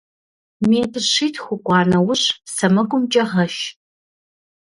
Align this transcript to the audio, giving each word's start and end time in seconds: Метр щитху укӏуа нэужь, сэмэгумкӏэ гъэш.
Метр 0.69 1.03
щитху 1.13 1.53
укӏуа 1.53 1.81
нэужь, 1.89 2.25
сэмэгумкӏэ 2.53 3.23
гъэш. 3.31 3.55